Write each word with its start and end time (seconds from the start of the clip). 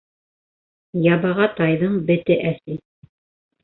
Ябаға 1.09 1.51
тайҙың 1.61 2.03
бете 2.11 2.43
әсе 2.55 2.83